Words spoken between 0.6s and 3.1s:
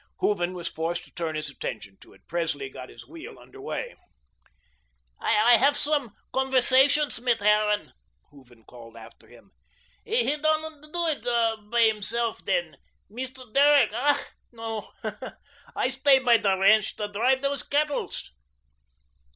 forced to turn his attention to it. Presley got his